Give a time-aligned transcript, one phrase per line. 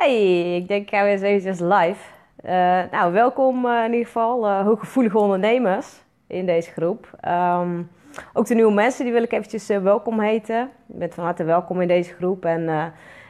[0.00, 2.04] Hey, ik denk ik ga weer eens eventjes live.
[2.44, 2.50] Uh,
[2.90, 7.10] nou, welkom uh, in ieder geval, hooggevoelige ondernemers in deze groep.
[7.28, 7.90] Um,
[8.32, 10.70] ook de nieuwe mensen, die wil ik eventjes welkom heten.
[10.86, 12.44] Je bent van harte welkom in deze groep.
[12.44, 12.62] En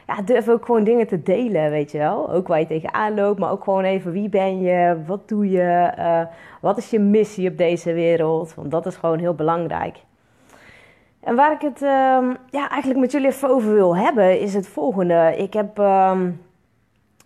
[0.07, 2.31] ja, durf ook gewoon dingen te delen, weet je wel.
[2.31, 5.91] Ook waar je tegenaan loopt, maar ook gewoon even wie ben je, wat doe je,
[6.61, 8.53] wat is je missie op deze wereld.
[8.55, 9.97] Want dat is gewoon heel belangrijk.
[11.19, 14.67] En waar ik het um, ja, eigenlijk met jullie even over wil hebben, is het
[14.67, 15.33] volgende.
[15.37, 16.41] Ik heb um,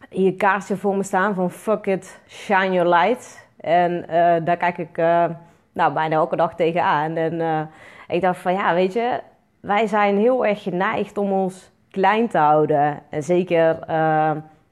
[0.09, 3.47] een kaartje voor me staan van Fuck It, Shine Your Light.
[3.59, 5.25] En uh, daar kijk ik uh,
[5.71, 7.15] nou, bijna elke dag tegenaan.
[7.15, 7.61] En uh,
[8.07, 9.19] ik dacht van ja, weet je,
[9.59, 12.99] wij zijn heel erg geneigd om ons klein te houden.
[13.09, 13.77] En zeker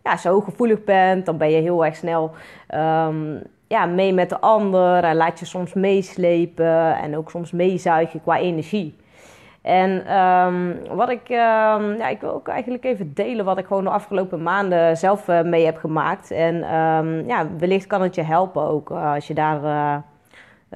[0.04, 2.32] ja, als je bent, dan ben je heel erg snel
[2.76, 5.04] um, ja, mee met de ander.
[5.04, 8.96] En laat je soms meeslepen en ook soms meezuigen qua energie.
[9.63, 13.84] En um, wat ik, um, ja, ik wil ook eigenlijk even delen wat ik gewoon
[13.84, 16.31] de afgelopen maanden zelf uh, mee heb gemaakt.
[16.31, 19.63] En um, ja, wellicht kan het je helpen ook uh, als je daar,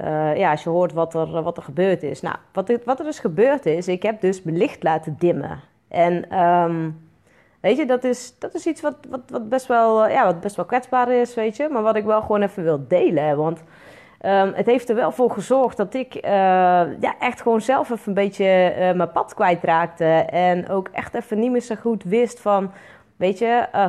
[0.04, 2.20] uh, ja, als je hoort wat er, wat er gebeurd is.
[2.20, 5.60] Nou, wat, wat er dus gebeurd is, ik heb dus licht laten dimmen.
[5.88, 6.24] En
[7.60, 10.56] weet je, dat is, dat is iets wat, wat, wat, best wel, ja, wat best
[10.56, 11.68] wel kwetsbaar is, weet je.
[11.70, 13.62] Maar wat ik wel gewoon even wil delen, want...
[14.26, 16.20] Um, het heeft er wel voor gezorgd dat ik uh,
[17.00, 20.04] ja, echt gewoon zelf even een beetje uh, mijn pad kwijtraakte.
[20.30, 22.70] En ook echt even niet meer zo goed wist van,
[23.16, 23.84] weet je, uh,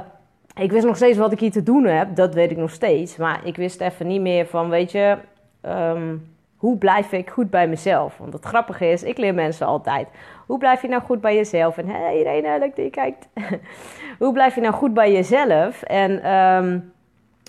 [0.56, 2.16] ik wist nog steeds wat ik hier te doen heb.
[2.16, 3.18] Dat weet ik nog steeds.
[3.18, 5.18] Maar ik wist even niet meer van, weet je,
[5.62, 8.18] um, hoe blijf ik goed bij mezelf?
[8.18, 10.08] Want het grappige is, ik leer mensen altijd.
[10.46, 11.78] Hoe blijf je nou goed bij jezelf?
[11.78, 13.28] En hey, Irene, leuk dat je kijkt.
[14.20, 15.84] hoe blijf je nou goed bij jezelf?
[15.84, 16.34] En...
[16.34, 16.98] Um,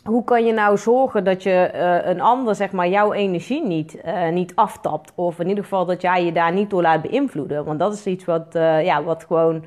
[0.05, 3.97] hoe kan je nou zorgen dat je uh, een ander, zeg maar, jouw energie niet,
[4.07, 5.13] uh, niet aftapt?
[5.15, 7.65] Of in ieder geval dat jij je daar niet door laat beïnvloeden.
[7.65, 9.65] Want dat is iets wat, uh, ja, wat gewoon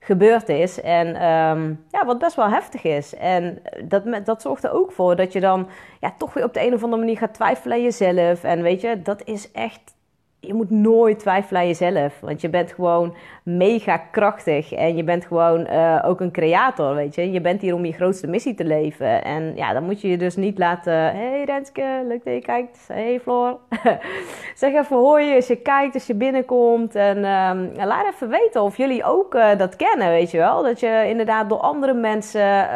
[0.00, 0.80] gebeurd is.
[0.80, 3.14] En um, ja, wat best wel heftig is.
[3.14, 5.68] En dat, dat zorgt er ook voor dat je dan
[6.00, 8.44] ja, toch weer op de een of andere manier gaat twijfelen aan jezelf.
[8.44, 9.96] En weet je, dat is echt
[10.40, 12.20] je moet nooit twijfelen aan jezelf.
[12.20, 14.72] Want je bent gewoon mega krachtig.
[14.72, 17.32] En je bent gewoon uh, ook een creator, weet je.
[17.32, 19.24] Je bent hier om je grootste missie te leven.
[19.24, 20.92] En ja, dan moet je je dus niet laten...
[20.92, 22.84] hey Renske, leuk dat je kijkt.
[22.92, 23.58] hey Floor.
[24.54, 26.94] zeg even je als je kijkt, als je binnenkomt.
[26.94, 30.62] En um, laat even weten of jullie ook uh, dat kennen, weet je wel.
[30.62, 32.68] Dat je inderdaad door andere mensen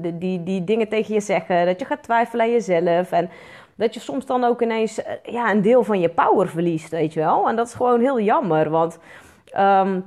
[0.00, 1.66] die, die, die dingen tegen je zeggen...
[1.66, 3.12] dat je gaat twijfelen aan jezelf.
[3.12, 3.30] En
[3.78, 7.12] dat je soms dan ook ineens eh, ja, een deel van je power verliest, weet
[7.12, 7.48] je wel.
[7.48, 8.98] En dat is gewoon heel jammer, want...
[9.58, 10.04] Um,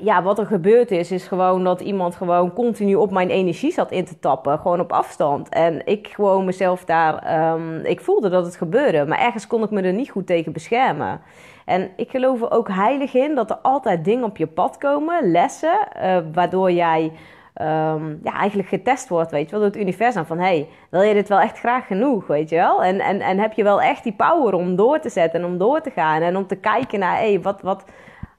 [0.00, 3.90] ja, wat er gebeurd is, is gewoon dat iemand gewoon continu op mijn energie zat
[3.90, 4.58] in te tappen.
[4.58, 5.48] Gewoon op afstand.
[5.48, 7.52] En ik gewoon mezelf daar.
[7.52, 10.52] Um, ik voelde dat het gebeurde, maar ergens kon ik me er niet goed tegen
[10.52, 11.20] beschermen.
[11.64, 15.30] En ik geloof er ook heilig in dat er altijd dingen op je pad komen,
[15.30, 17.12] lessen, uh, waardoor jij
[17.60, 20.24] um, ja, eigenlijk getest wordt, weet je wel, door het universum.
[20.24, 22.82] Van, hey, wil je dit wel echt graag genoeg, weet je wel?
[22.82, 25.58] En, en, en heb je wel echt die power om door te zetten en om
[25.58, 27.84] door te gaan en om te kijken naar, hey, wat, wat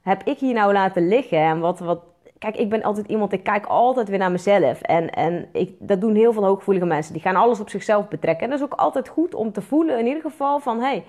[0.02, 1.38] heb ik hier nou laten liggen?
[1.38, 2.00] En wat, wat,
[2.38, 4.80] kijk, ik ben altijd iemand, ik kijk altijd weer naar mezelf.
[4.82, 7.12] En, en ik, dat doen heel veel hooggevoelige mensen.
[7.12, 8.44] Die gaan alles op zichzelf betrekken.
[8.44, 11.04] En dat is ook altijd goed om te voelen, in ieder geval, van, hey,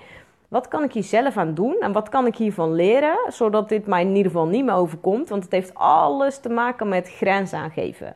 [0.52, 3.88] wat kan ik hier zelf aan doen en wat kan ik hiervan leren, zodat dit
[3.88, 5.30] mij in ieder geval niet meer overkomt?
[5.30, 8.16] Want het heeft alles te maken met grenzen aangeven.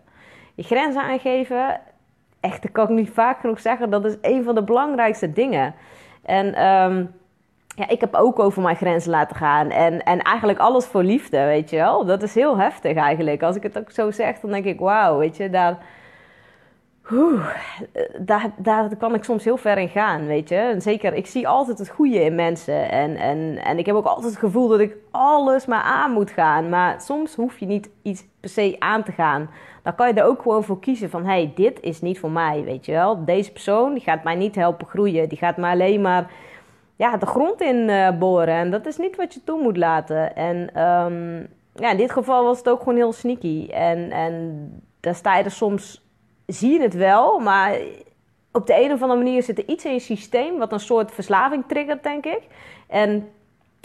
[0.56, 1.80] Je grenzen aangeven,
[2.40, 5.74] echt, dat kan ik niet vaak genoeg zeggen, dat is een van de belangrijkste dingen.
[6.24, 7.14] En um,
[7.76, 9.70] ja, ik heb ook over mijn grenzen laten gaan.
[9.70, 12.06] En, en eigenlijk alles voor liefde, weet je wel.
[12.06, 13.44] Dat is heel heftig eigenlijk.
[13.44, 15.78] Als ik het ook zo zeg, dan denk ik, wauw, weet je, daar
[17.12, 17.48] Oeh,
[18.20, 20.56] daar, daar kan ik soms heel ver in gaan, weet je.
[20.56, 22.92] En zeker, ik zie altijd het goede in mensen.
[22.92, 26.32] En, en, en ik heb ook altijd het gevoel dat ik alles maar aan moet
[26.32, 26.70] gaan.
[26.70, 29.50] Maar soms hoef je niet iets per se aan te gaan.
[29.84, 31.26] Dan kan je er ook gewoon voor kiezen van...
[31.26, 33.26] hé, hey, dit is niet voor mij, weet je wel.
[33.26, 35.30] Deze persoon die gaat mij niet helpen groeien.
[35.30, 36.32] Die gaat mij alleen maar
[36.96, 38.56] ja, de grond in uh, boren.
[38.56, 40.36] En dat is niet wat je toe moet laten.
[40.36, 43.68] En um, ja, in dit geval was het ook gewoon heel sneaky.
[43.72, 44.70] En, en
[45.00, 46.05] daar sta je er soms
[46.46, 47.78] zie je het wel, maar
[48.52, 51.12] op de een of andere manier zit er iets in je systeem wat een soort
[51.12, 52.42] verslaving triggert, denk ik.
[52.88, 53.30] En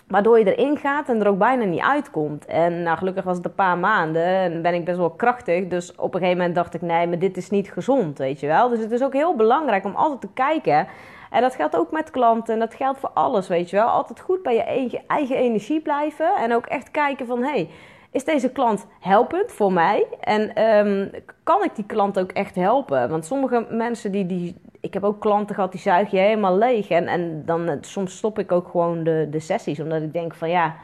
[0.06, 2.46] waardoor je erin gaat en er ook bijna niet uitkomt.
[2.46, 5.68] En nou, gelukkig was het een paar maanden en ben ik best wel krachtig.
[5.68, 8.46] Dus op een gegeven moment dacht ik, nee, maar dit is niet gezond, weet je
[8.46, 8.68] wel.
[8.68, 10.86] Dus het is ook heel belangrijk om altijd te kijken.
[11.30, 13.86] En dat geldt ook met klanten en dat geldt voor alles, weet je wel.
[13.86, 17.50] Altijd goed bij je eigen, eigen energie blijven en ook echt kijken van, hé...
[17.50, 17.68] Hey,
[18.10, 20.06] is deze klant helpend voor mij?
[20.20, 21.10] En um,
[21.42, 23.08] kan ik die klant ook echt helpen?
[23.08, 24.54] Want sommige mensen die, die.
[24.80, 26.88] Ik heb ook klanten gehad die zuigen je helemaal leeg.
[26.88, 29.80] En, en dan soms stop ik ook gewoon de, de sessies.
[29.80, 30.74] Omdat ik denk van ja,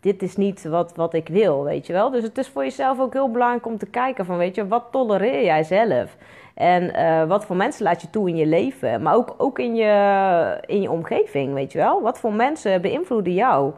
[0.00, 2.10] dit is niet wat, wat ik wil, weet je wel.
[2.10, 4.84] Dus het is voor jezelf ook heel belangrijk om te kijken van, weet je, wat
[4.90, 6.16] tolereer jij zelf?
[6.54, 9.74] En uh, wat voor mensen laat je toe in je leven, maar ook, ook in,
[9.74, 12.02] je, in je omgeving, weet je wel.
[12.02, 13.72] Wat voor mensen beïnvloeden jou?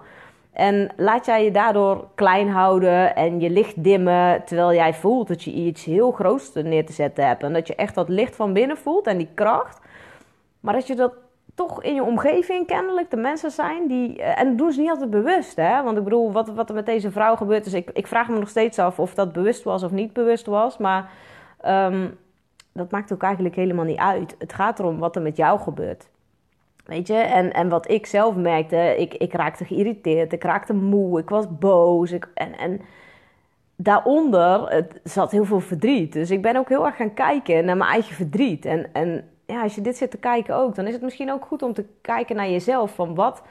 [0.52, 5.42] En laat jij je daardoor klein houden en je licht dimmen, terwijl jij voelt dat
[5.42, 7.42] je iets heel groots neer te zetten hebt.
[7.42, 9.80] En dat je echt dat licht van binnen voelt en die kracht.
[10.60, 11.12] Maar dat je dat
[11.54, 14.22] toch in je omgeving kennelijk de mensen zijn die.
[14.22, 15.82] Eh, en dat doen ze niet altijd bewust, hè?
[15.82, 17.64] Want ik bedoel, wat, wat er met deze vrouw gebeurt.
[17.64, 20.46] Dus ik, ik vraag me nog steeds af of dat bewust was of niet bewust
[20.46, 20.78] was.
[20.78, 21.10] Maar
[21.66, 22.18] um,
[22.72, 24.34] dat maakt ook eigenlijk helemaal niet uit.
[24.38, 26.10] Het gaat erom wat er met jou gebeurt.
[26.84, 31.18] Weet je, en, en wat ik zelf merkte, ik, ik raakte geïrriteerd, ik raakte moe,
[31.18, 32.12] ik was boos.
[32.12, 32.80] Ik, en, en
[33.76, 36.12] daaronder zat heel veel verdriet.
[36.12, 38.64] Dus ik ben ook heel erg gaan kijken naar mijn eigen verdriet.
[38.64, 41.44] En, en ja, als je dit zit te kijken ook, dan is het misschien ook
[41.44, 42.94] goed om te kijken naar jezelf.
[42.94, 43.42] Van wat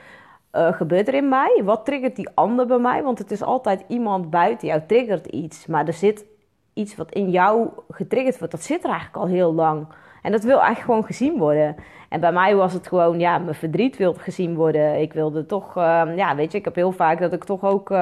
[0.54, 1.62] uh, gebeurt er in mij?
[1.64, 3.04] Wat triggert die ander bij mij?
[3.04, 5.66] Want het is altijd iemand buiten jou triggert iets.
[5.66, 6.26] Maar er zit
[6.74, 9.88] iets wat in jou getriggerd wordt, dat zit er eigenlijk al heel lang.
[10.22, 11.76] En dat wil eigenlijk gewoon gezien worden.
[12.10, 15.02] En bij mij was het gewoon, ja, mijn verdriet wilde gezien worden.
[15.02, 17.90] Ik wilde toch, uh, ja, weet je, ik heb heel vaak dat ik toch ook
[17.90, 17.98] uh,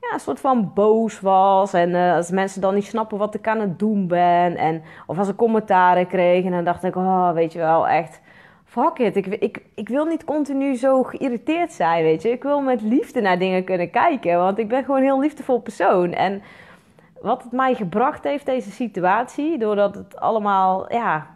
[0.00, 1.72] ja, een soort van boos was.
[1.72, 4.56] En uh, als mensen dan niet snappen wat ik aan het doen ben.
[4.56, 8.20] En, of als ik commentaren kreeg en dan dacht ik, oh, weet je wel, echt
[8.64, 9.16] fuck it.
[9.16, 12.30] Ik, ik, ik wil niet continu zo geïrriteerd zijn, weet je.
[12.30, 14.38] Ik wil met liefde naar dingen kunnen kijken.
[14.38, 16.12] Want ik ben gewoon een heel liefdevol persoon.
[16.12, 16.42] En
[17.20, 21.26] wat het mij gebracht heeft, deze situatie, doordat het allemaal, ja,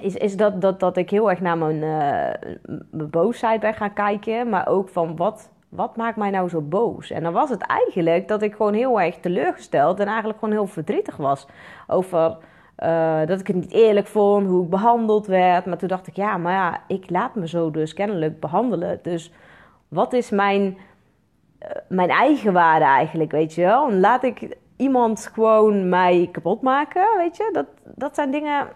[0.00, 2.50] is, is dat, dat, dat ik heel erg naar mijn, uh,
[2.90, 4.48] mijn boosheid ben gaan kijken.
[4.48, 7.10] Maar ook van wat, wat maakt mij nou zo boos?
[7.10, 10.66] En dan was het eigenlijk dat ik gewoon heel erg teleurgesteld en eigenlijk gewoon heel
[10.66, 11.46] verdrietig was
[11.86, 12.36] over
[12.82, 15.66] uh, dat ik het niet eerlijk vond, hoe ik behandeld werd.
[15.66, 18.98] Maar toen dacht ik, ja, maar ja, ik laat me zo dus kennelijk behandelen.
[19.02, 19.32] Dus
[19.88, 23.92] wat is mijn, uh, mijn eigen waarde eigenlijk, weet je wel?
[23.92, 27.50] Laat ik iemand gewoon mij kapot maken, weet je?
[27.52, 28.68] Dat, dat zijn dingen,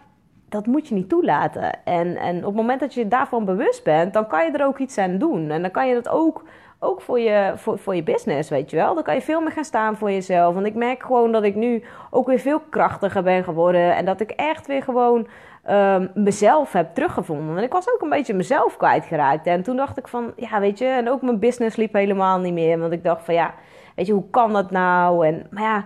[0.55, 1.85] dat moet je niet toelaten.
[1.85, 4.79] En, en op het moment dat je daarvan bewust bent, dan kan je er ook
[4.79, 5.51] iets aan doen.
[5.51, 6.45] En dan kan je dat ook,
[6.79, 8.95] ook voor, je, voor, je business, weet je wel.
[8.95, 10.55] Dan kan je veel meer gaan staan voor jezelf.
[10.55, 13.97] Want ik merk gewoon dat ik nu ook weer veel krachtiger ben geworden.
[13.97, 15.27] En dat ik echt weer gewoon
[15.71, 17.57] um, mezelf heb teruggevonden.
[17.57, 19.47] En ik was ook een beetje mezelf kwijtgeraakt.
[19.47, 22.55] En toen dacht ik van, ja, weet je, en ook mijn business liep helemaal niet
[22.55, 22.79] meer.
[22.79, 23.55] Want ik dacht van, ja,
[23.97, 25.27] weet je, hoe kan dat nou?
[25.27, 25.85] En, maar ja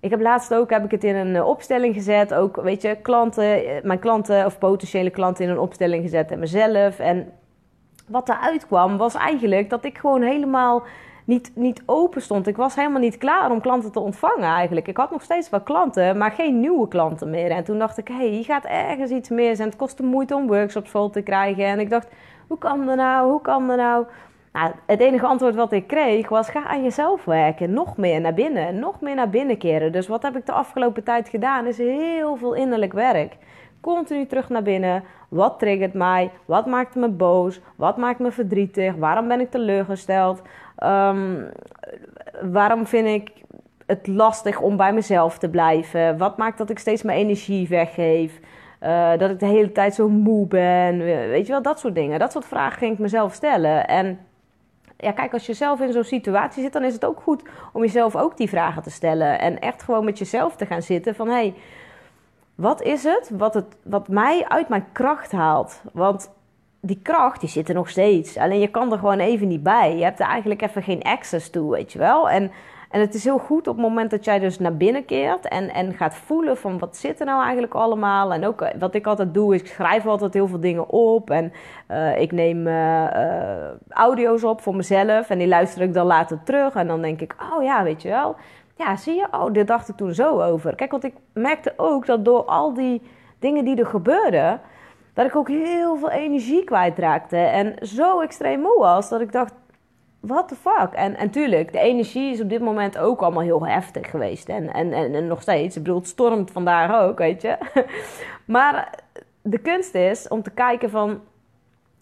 [0.00, 2.34] ik heb laatst ook heb ik het in een eh, opstelling gezet.
[2.34, 6.38] Ook, weet je, klanten, eh, mijn klanten of potentiële klanten in een opstelling gezet en
[6.38, 6.98] mezelf.
[6.98, 7.32] En
[8.08, 10.82] wat eruit kwam was eigenlijk dat ik gewoon helemaal
[11.24, 12.46] niet, niet open stond.
[12.46, 14.88] Ik was helemaal niet klaar om klanten te ontvangen eigenlijk.
[14.88, 17.50] Ik had nog steeds wel klanten, maar geen nieuwe klanten meer.
[17.50, 19.58] En toen dacht ik, hé, hey, hier gaat ergens iets mis.
[19.58, 21.64] En het kostte moeite om workshops vol te krijgen.
[21.64, 22.08] En ik dacht,
[22.46, 23.30] hoe kan dat nou?
[23.30, 24.06] Hoe kan dat nou?
[24.56, 27.72] Nou, het enige antwoord wat ik kreeg was: ga aan jezelf werken.
[27.72, 28.78] Nog meer naar binnen.
[28.78, 29.92] Nog meer naar binnen keren.
[29.92, 31.66] Dus wat heb ik de afgelopen tijd gedaan?
[31.66, 33.36] Is heel veel innerlijk werk.
[33.80, 35.04] Continu terug naar binnen.
[35.28, 36.30] Wat triggert mij?
[36.44, 37.60] Wat maakt me boos?
[37.74, 38.94] Wat maakt me verdrietig?
[38.94, 40.42] Waarom ben ik teleurgesteld?
[40.84, 41.50] Um,
[42.42, 43.30] waarom vind ik
[43.86, 46.18] het lastig om bij mezelf te blijven?
[46.18, 48.40] Wat maakt dat ik steeds mijn energie weggeef?
[48.82, 50.98] Uh, dat ik de hele tijd zo moe ben.
[51.04, 52.18] Weet je wel, dat soort dingen.
[52.18, 53.86] Dat soort vragen ging ik mezelf stellen.
[53.88, 54.18] En
[54.96, 57.82] ja, kijk, als je zelf in zo'n situatie zit, dan is het ook goed om
[57.82, 59.40] jezelf ook die vragen te stellen.
[59.40, 61.54] En echt gewoon met jezelf te gaan zitten van hé, hey,
[62.54, 65.80] wat is het wat, het wat mij uit mijn kracht haalt?
[65.92, 66.30] Want
[66.80, 68.36] die kracht, die zit er nog steeds.
[68.36, 69.96] Alleen je kan er gewoon even niet bij.
[69.96, 72.30] Je hebt er eigenlijk even geen access toe, weet je wel.
[72.30, 72.50] En
[72.90, 75.74] en het is heel goed op het moment dat jij dus naar binnen keert en,
[75.74, 78.32] en gaat voelen van wat zit er nou eigenlijk allemaal.
[78.32, 81.30] En ook eh, wat ik altijd doe, is ik schrijf altijd heel veel dingen op.
[81.30, 81.52] En
[81.90, 86.74] uh, ik neem uh, audio's op voor mezelf en die luister ik dan later terug.
[86.74, 88.36] En dan denk ik, oh ja, weet je wel.
[88.76, 89.26] Ja, zie je?
[89.30, 90.74] Oh, dit dacht ik toen zo over.
[90.74, 93.02] Kijk, want ik merkte ook dat door al die
[93.38, 94.60] dingen die er gebeurden,
[95.14, 97.36] dat ik ook heel veel energie kwijtraakte.
[97.36, 99.54] En zo extreem moe was dat ik dacht,
[100.26, 100.92] what the fuck?
[100.92, 104.48] En, en tuurlijk, de energie is op dit moment ook allemaal heel heftig geweest.
[104.48, 105.76] En, en, en, nog steeds.
[105.76, 107.56] Ik bedoel, het stormt vandaag ook, weet je.
[108.44, 108.98] maar
[109.42, 111.20] de kunst is om te kijken van...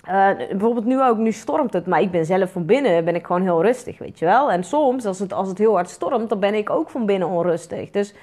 [0.09, 3.27] Uh, bijvoorbeeld nu ook, nu stormt het, maar ik ben zelf van binnen ben ik
[3.27, 4.51] gewoon heel rustig, weet je wel.
[4.51, 7.29] En soms, als het, als het heel hard stormt, dan ben ik ook van binnen
[7.29, 7.91] onrustig.
[7.91, 8.15] Dus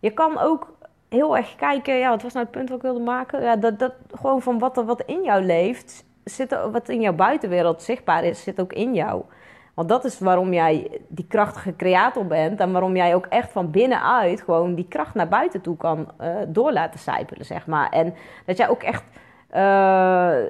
[0.00, 0.72] je kan ook
[1.08, 3.42] heel erg kijken, ja, wat was nou het punt wat ik wilde maken?
[3.42, 7.12] Ja, dat, dat gewoon van wat er wat in jou leeft, zit, wat in jouw
[7.12, 9.22] buitenwereld zichtbaar is, zit ook in jou.
[9.74, 12.60] Want dat is waarom jij die krachtige creator bent.
[12.60, 16.28] En waarom jij ook echt van binnenuit gewoon die kracht naar buiten toe kan uh,
[16.48, 17.88] door laten sijpelen, zeg maar.
[17.88, 18.14] En
[18.44, 19.04] dat jij ook echt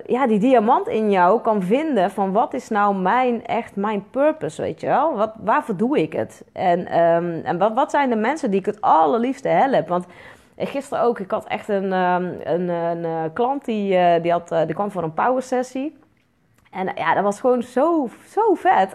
[0.06, 4.62] ja, die diamant in jou kan vinden van wat is nou mijn, echt mijn purpose,
[4.62, 5.16] weet je wel?
[5.16, 6.44] Wat, waarvoor doe ik het?
[6.52, 9.88] En, ehm, en wat, wat zijn de mensen die ik het allerliefste help?
[9.88, 10.06] Want
[10.56, 14.90] gisteren ook, ik had echt een, um, een, een, klant die, die, had, die kwam
[14.90, 15.96] voor een power sessie.
[16.70, 18.94] En ja, dat was gewoon zo, zo vet.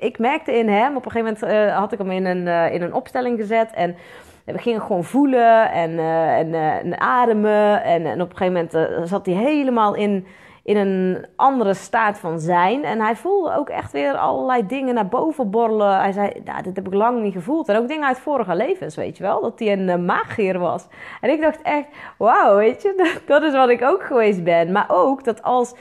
[0.00, 2.94] Ik, merkte in hem, op een gegeven moment had ik hem in een, in een
[2.94, 3.96] opstelling gezet en
[4.44, 7.82] we gingen gewoon voelen en, en, en, ademen.
[7.82, 10.26] En, en, op een gegeven moment zat hij helemaal in,
[10.62, 12.84] in een andere staat van zijn.
[12.84, 15.98] En hij voelde ook echt weer allerlei dingen naar boven borrelen.
[15.98, 17.68] Hij zei, nou, dit heb ik lang niet gevoeld.
[17.68, 19.40] En ook dingen uit vorige levens, weet je wel.
[19.40, 20.86] Dat hij een magier was.
[21.20, 21.86] En ik dacht echt,
[22.18, 24.72] wauw, weet je, dat, is wat ik ook geweest ben.
[24.72, 25.74] Maar ook dat als...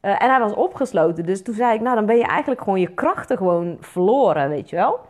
[0.00, 1.26] en hij was opgesloten.
[1.26, 4.70] Dus toen zei ik, nou, dan ben je eigenlijk gewoon je krachten gewoon verloren, weet
[4.70, 5.00] je wel.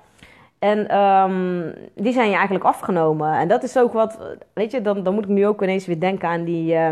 [0.65, 3.33] En um, die zijn je eigenlijk afgenomen.
[3.33, 4.19] En dat is ook wat,
[4.53, 6.89] weet je, dan, dan moet ik nu ook ineens weer denken aan die, uh,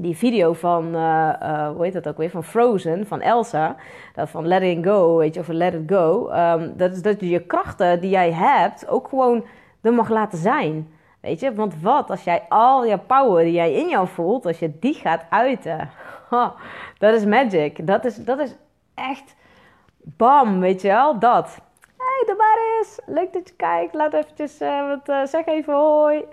[0.00, 3.76] die video van, uh, uh, hoe heet dat ook weer, van Frozen, van Elsa.
[4.14, 6.30] Dat van Let It Go, weet je, of Let It Go.
[6.32, 9.44] Um, dat is dat je je krachten die jij hebt ook gewoon
[9.80, 10.88] er mag laten zijn.
[11.20, 14.58] Weet je, want wat als jij al je power die jij in jou voelt, als
[14.58, 15.90] je die gaat uiten.
[16.98, 17.86] dat is magic.
[17.86, 18.54] Dat is, dat is
[18.94, 19.34] echt
[20.02, 21.60] bam, weet je wel, dat
[23.06, 23.94] Leuk dat je kijkt.
[23.94, 26.24] Laat eventjes uh, wat, uh, zeg even hoi.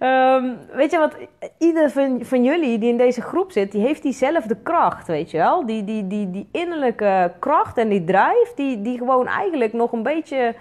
[0.00, 1.16] um, weet je wat,
[1.58, 5.36] ieder van, van jullie die in deze groep zit, die heeft diezelfde kracht, weet je
[5.38, 5.66] wel.
[5.66, 10.02] Die, die, die, die innerlijke kracht en die drive, die, die gewoon eigenlijk nog een
[10.02, 10.54] beetje,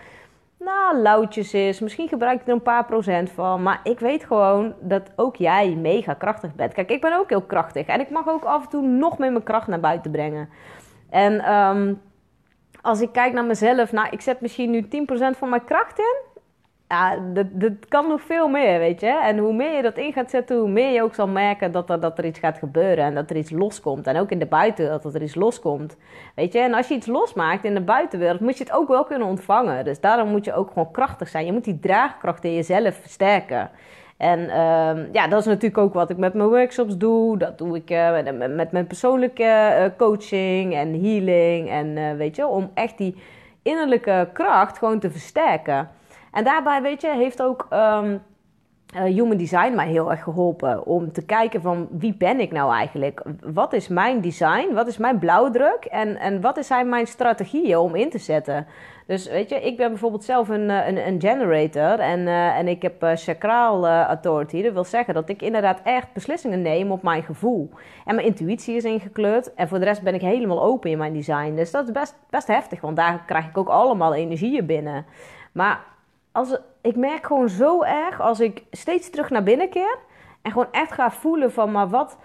[0.59, 1.79] nou, is.
[1.79, 3.63] Misschien gebruik je er een paar procent van.
[3.63, 6.73] Maar ik weet gewoon dat ook jij mega krachtig bent.
[6.73, 7.87] Kijk, ik ben ook heel krachtig.
[7.87, 10.49] En ik mag ook af en toe nog meer mijn kracht naar buiten brengen.
[11.09, 11.53] En...
[11.53, 12.01] Um,
[12.81, 14.87] als ik kijk naar mezelf, nou, ik zet misschien nu 10%
[15.37, 16.29] van mijn kracht in.
[16.87, 19.21] Ja, dat, dat kan nog veel meer, weet je.
[19.23, 21.89] En hoe meer je dat in gaat zetten, hoe meer je ook zal merken dat
[21.89, 24.07] er, dat er iets gaat gebeuren en dat er iets loskomt.
[24.07, 25.97] En ook in de buitenwereld dat er iets loskomt.
[26.35, 29.03] Weet je, en als je iets losmaakt in de buitenwereld, moet je het ook wel
[29.03, 29.85] kunnen ontvangen.
[29.85, 31.45] Dus daarom moet je ook gewoon krachtig zijn.
[31.45, 33.69] Je moet die draagkracht in jezelf versterken.
[34.21, 37.37] En uh, ja, dat is natuurlijk ook wat ik met mijn workshops doe.
[37.37, 41.69] Dat doe ik uh, met, met, mijn persoonlijke uh, coaching en healing.
[41.69, 43.15] En uh, weet je, om echt die
[43.61, 45.89] innerlijke kracht gewoon te versterken.
[46.31, 48.21] En daarbij, weet je, heeft ook um,
[48.93, 50.85] Human Design mij heel erg geholpen.
[50.85, 53.21] Om te kijken van wie ben ik nou eigenlijk?
[53.43, 54.73] Wat is mijn design?
[54.73, 55.85] Wat is mijn blauwdruk?
[55.85, 58.67] En, en wat zijn mijn strategieën om in te zetten?
[59.11, 62.67] Dus weet je, ik ben bijvoorbeeld zelf een, eh, een, een generator en, uh, en
[62.67, 64.61] ik heb uh, sacraal authority.
[64.61, 67.69] Dat wil zeggen dat ik inderdaad echt beslissingen neem op mijn gevoel.
[68.05, 69.53] En mijn intuïtie is ingekleurd.
[69.53, 71.55] En voor de rest ben ik helemaal open in mijn design.
[71.55, 75.05] Dus dat is best, best heftig, want daar krijg ik ook allemaal energieën binnen.
[75.51, 75.83] Maar
[76.31, 79.97] als, ik merk gewoon zo erg als ik steeds terug naar binnen keer
[80.41, 82.17] en gewoon echt ga voelen van, maar wat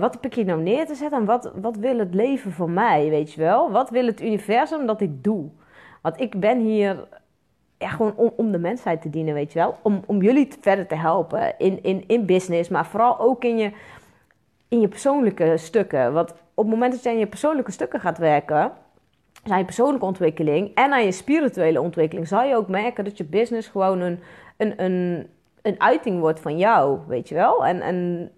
[0.00, 2.70] wat heb ik hier nou neer te zetten en wat, wat wil het leven voor
[2.70, 3.70] mij, weet je wel?
[3.70, 5.50] Wat wil het universum dat ik doe?
[6.08, 7.08] Want ik ben hier
[7.78, 9.78] ja, gewoon om, om de mensheid te dienen, weet je wel?
[9.82, 13.72] Om, om jullie verder te helpen in, in, in business, maar vooral ook in je,
[14.68, 16.12] in je persoonlijke stukken.
[16.12, 18.72] Want op het moment dat je aan je persoonlijke stukken gaat werken,
[19.48, 23.24] aan je persoonlijke ontwikkeling en aan je spirituele ontwikkeling, zal je ook merken dat je
[23.24, 24.20] business gewoon een,
[24.56, 25.26] een, een,
[25.62, 27.66] een uiting wordt van jou, weet je wel?
[27.66, 28.30] En, en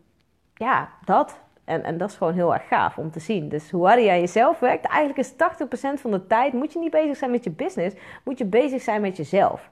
[0.55, 1.39] ja, dat.
[1.71, 3.49] En, en dat is gewoon heel erg gaaf om te zien.
[3.49, 6.91] Dus hoe harder jij jezelf werkt, eigenlijk is 80% van de tijd moet je niet
[6.91, 9.71] bezig zijn met je business, moet je bezig zijn met jezelf.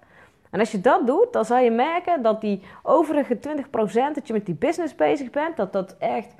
[0.50, 3.40] En als je dat doet, dan zal je merken dat die overige 20%
[4.14, 6.34] dat je met die business bezig bent, dat dat echt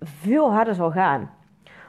[0.00, 1.30] veel harder zal gaan.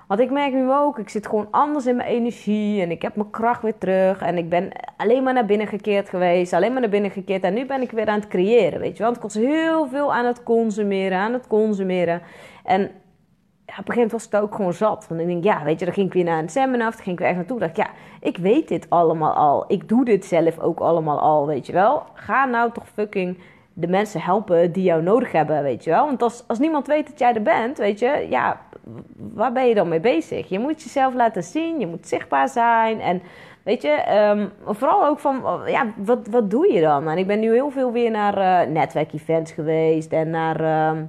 [0.07, 3.15] Want ik merk nu ook, ik zit gewoon anders in mijn energie en ik heb
[3.15, 4.21] mijn kracht weer terug.
[4.21, 7.43] En ik ben alleen maar naar binnen gekeerd geweest, alleen maar naar binnen gekeerd.
[7.43, 9.03] En nu ben ik weer aan het creëren, weet je.
[9.03, 12.21] Want ik was heel veel aan het consumeren, aan het consumeren.
[12.63, 12.91] En
[13.65, 15.05] ja, op een gegeven moment was het ook gewoon zat.
[15.09, 17.11] Want ik denk, ja, weet je, dan ging ik weer naar een seminar, dan ging
[17.11, 17.59] ik weer echt naartoe.
[17.59, 17.87] dacht ja,
[18.19, 19.65] ik weet dit allemaal al.
[19.67, 22.03] Ik doe dit zelf ook allemaal al, weet je wel.
[22.13, 23.37] Ga nou toch fucking
[23.73, 26.05] de mensen helpen die jou nodig hebben, weet je wel.
[26.05, 28.61] Want als, als niemand weet dat jij er bent, weet je, ja,
[29.17, 30.49] waar ben je dan mee bezig?
[30.49, 32.99] Je moet jezelf laten zien, je moet zichtbaar zijn.
[32.99, 33.21] En
[33.63, 37.07] weet je, um, vooral ook van, ja, wat, wat doe je dan?
[37.07, 41.01] En ik ben nu heel veel weer naar uh, netwerkevents geweest en naar uh,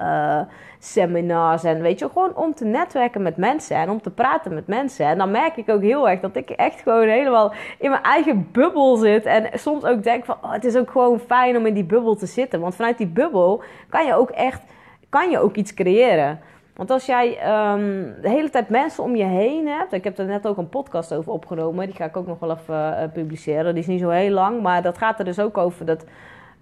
[0.00, 0.40] uh,
[0.78, 1.64] seminars.
[1.64, 5.06] En weet je, gewoon om te netwerken met mensen en om te praten met mensen.
[5.06, 8.48] En dan merk ik ook heel erg dat ik echt gewoon helemaal in mijn eigen
[8.52, 9.24] bubbel zit.
[9.24, 12.14] En soms ook denk van, oh, het is ook gewoon fijn om in die bubbel
[12.14, 12.60] te zitten.
[12.60, 14.62] Want vanuit die bubbel kan je ook echt,
[15.08, 16.40] kan je ook iets creëren.
[16.80, 17.28] Want als jij
[17.72, 19.92] um, de hele tijd mensen om je heen hebt.
[19.92, 21.86] Ik heb er net ook een podcast over opgenomen.
[21.86, 23.74] Die ga ik ook nog wel even uh, publiceren.
[23.74, 24.62] Die is niet zo heel lang.
[24.62, 26.04] Maar dat gaat er dus ook over dat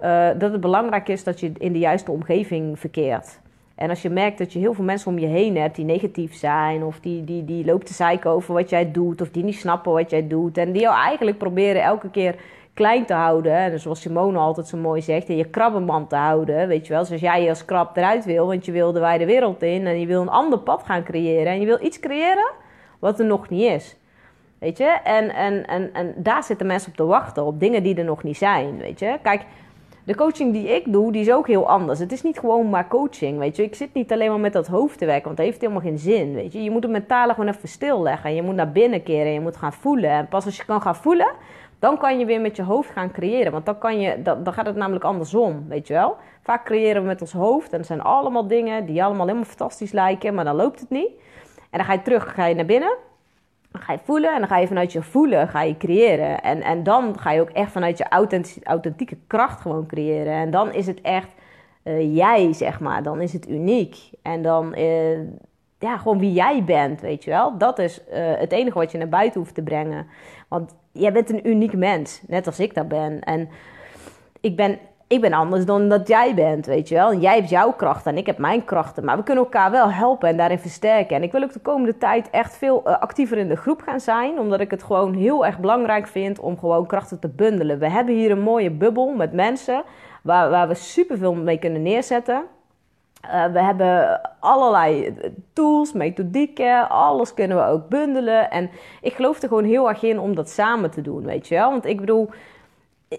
[0.00, 3.40] uh, dat het belangrijk is dat je in de juiste omgeving verkeert.
[3.74, 6.34] En als je merkt dat je heel veel mensen om je heen hebt die negatief
[6.34, 9.54] zijn, of die, die, die lopen te zeiken over wat jij doet, of die niet
[9.58, 12.34] snappen wat jij doet, en die jou eigenlijk proberen elke keer
[12.74, 13.52] klein te houden.
[13.52, 16.68] En zoals Simone altijd zo mooi zegt, in je krabbenmand te houden.
[16.68, 19.62] Weet je wel, zoals jij als krab eruit wil, want je wil de wijde wereld
[19.62, 21.52] in en je wil een ander pad gaan creëren.
[21.52, 22.50] En je wil iets creëren
[22.98, 23.96] wat er nog niet is.
[24.58, 27.94] Weet je, en, en, en, en daar zitten mensen op te wachten, op dingen die
[27.94, 28.78] er nog niet zijn.
[28.78, 29.44] Weet je, kijk
[30.08, 31.98] de coaching die ik doe, die is ook heel anders.
[31.98, 33.62] Het is niet gewoon maar coaching, weet je.
[33.62, 35.98] Ik zit niet alleen maar met dat hoofd te werken, want dat heeft helemaal geen
[35.98, 36.62] zin, weet je.
[36.62, 38.34] Je moet het mentale gewoon even stilleggen.
[38.34, 40.10] Je moet naar binnen keren, je moet gaan voelen.
[40.10, 41.32] En pas als je kan gaan voelen,
[41.78, 43.52] dan kan je weer met je hoofd gaan creëren.
[43.52, 46.16] Want dan, kan je, dan, dan gaat het namelijk andersom, weet je wel.
[46.42, 49.92] Vaak creëren we met ons hoofd en er zijn allemaal dingen die allemaal helemaal fantastisch
[49.92, 51.10] lijken, maar dan loopt het niet.
[51.70, 52.96] En dan ga je terug, ga je naar binnen
[53.70, 56.40] dan ga je voelen en dan ga je vanuit je voelen ga je creëren.
[56.40, 58.08] En, en dan ga je ook echt vanuit je
[58.64, 60.32] authentieke kracht gewoon creëren.
[60.32, 61.28] En dan is het echt
[61.84, 63.02] uh, jij, zeg maar.
[63.02, 64.10] Dan is het uniek.
[64.22, 65.18] En dan, uh,
[65.78, 67.58] ja, gewoon wie jij bent, weet je wel.
[67.58, 70.06] Dat is uh, het enige wat je naar buiten hoeft te brengen.
[70.48, 73.20] Want jij bent een uniek mens, net als ik dat ben.
[73.20, 73.48] En
[74.40, 74.78] ik ben
[75.08, 77.10] ik ben anders dan dat jij bent, weet je wel.
[77.10, 79.04] En jij hebt jouw krachten en ik heb mijn krachten.
[79.04, 81.16] Maar we kunnen elkaar wel helpen en daarin versterken.
[81.16, 84.00] En ik wil ook de komende tijd echt veel uh, actiever in de groep gaan
[84.00, 84.38] zijn.
[84.38, 87.78] Omdat ik het gewoon heel erg belangrijk vind om gewoon krachten te bundelen.
[87.78, 89.82] We hebben hier een mooie bubbel met mensen
[90.22, 92.42] waar, waar we superveel mee kunnen neerzetten.
[93.24, 95.14] Uh, we hebben allerlei
[95.52, 98.50] tools, methodieken, alles kunnen we ook bundelen.
[98.50, 101.54] En ik geloof er gewoon heel erg in om dat samen te doen, weet je
[101.54, 101.70] wel.
[101.70, 102.30] Want ik bedoel,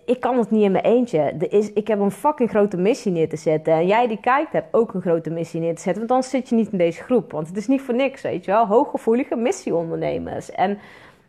[0.05, 1.19] ik kan het niet in mijn eentje.
[1.19, 3.73] Er is, ik heb een fucking grote missie neer te zetten.
[3.73, 6.07] En jij die kijkt hebt ook een grote missie neer te zetten.
[6.07, 7.31] Want dan zit je niet in deze groep.
[7.31, 8.65] Want het is niet voor niks, weet je wel.
[8.65, 10.51] Hooggevoelige missieondernemers.
[10.51, 10.77] En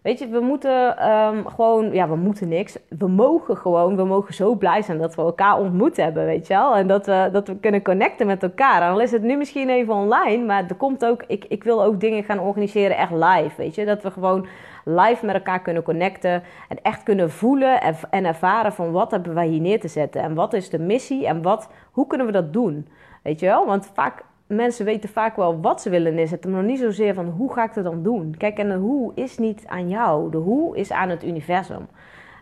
[0.02, 1.92] weet je, we moeten um, gewoon...
[1.92, 2.76] Ja, we moeten niks.
[2.98, 3.96] We mogen gewoon...
[3.96, 6.76] We mogen zo blij zijn dat we elkaar ontmoet hebben, weet je wel.
[6.76, 8.90] En dat we, dat we kunnen connecten met elkaar.
[8.90, 10.44] Al is het nu misschien even online.
[10.44, 11.24] Maar er komt ook...
[11.26, 13.84] Ik, ik wil ook dingen gaan organiseren echt live, weet je.
[13.84, 14.46] Dat we gewoon
[14.84, 16.42] live met elkaar kunnen connecten.
[16.68, 20.22] En echt kunnen voelen en, en ervaren van wat hebben wij hier neer te zetten.
[20.22, 22.88] En wat is de missie en wat, hoe kunnen we dat doen.
[23.22, 23.66] Weet je wel?
[23.66, 27.28] Want vaak, mensen weten vaak wel wat ze willen neerzetten, maar nog niet zozeer van
[27.28, 28.34] hoe ga ik het dan doen.
[28.38, 30.30] Kijk, en de hoe is niet aan jou.
[30.30, 31.88] De hoe is aan het universum.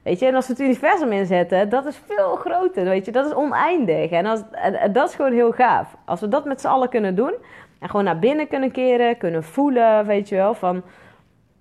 [0.03, 3.27] Weet je, en als we het universum inzetten, dat is veel groter, weet je, dat
[3.27, 4.11] is oneindig.
[4.11, 5.97] En, als, en dat is gewoon heel gaaf.
[6.05, 7.35] Als we dat met z'n allen kunnen doen
[7.79, 10.83] en gewoon naar binnen kunnen keren, kunnen voelen, weet je wel, van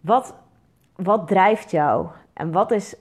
[0.02, 0.36] wat,
[0.98, 2.08] wat drijft jou?
[2.34, 2.96] En wat is,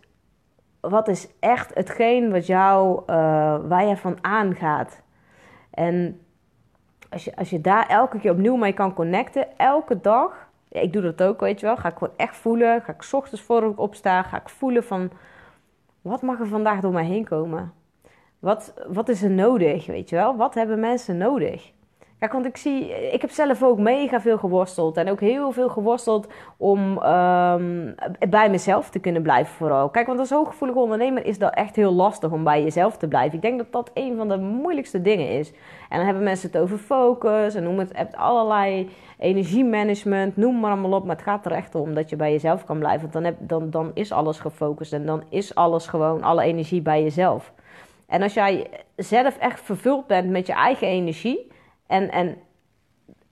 [0.81, 3.07] wat is echt hetgeen wat jou, uh,
[3.69, 5.03] waar je van aangaat?
[5.71, 6.21] En
[7.11, 10.93] als je, als je daar elke keer opnieuw mee kan connecten, elke dag, ja, ik
[10.93, 12.83] doe dat ook, weet je wel, ga ik gewoon echt voelen.
[12.83, 15.11] Ga ik s ochtends voor ik opsta, ga ik voelen van,
[16.03, 17.73] wat mag er vandaag door mij heen komen?
[18.39, 20.37] Wat, wat is er nodig, weet je wel?
[20.37, 21.73] Wat hebben mensen nodig?
[22.19, 24.97] Kijk, want ik zie, ik heb zelf ook mega veel geworsteld.
[24.97, 26.27] En ook heel veel geworsteld
[26.57, 27.95] om um,
[28.29, 29.89] bij mezelf te kunnen blijven vooral.
[29.89, 33.37] Kijk, want als hooggevoelige ondernemer is dat echt heel lastig om bij jezelf te blijven.
[33.37, 35.53] Ik denk dat dat een van de moeilijkste dingen is.
[35.89, 40.71] En dan hebben mensen het over focus en noem het, hebt allerlei energiemanagement, noem maar
[40.71, 41.05] allemaal op.
[41.05, 43.01] Maar het gaat er echt om dat je bij jezelf kan blijven.
[43.01, 46.83] Want dan, heb, dan, dan is alles gefocust en dan is alles gewoon, alle energie
[46.83, 47.53] bij jezelf.
[48.07, 51.55] En als jij zelf echt vervuld bent met je eigen energie
[51.87, 52.37] en, en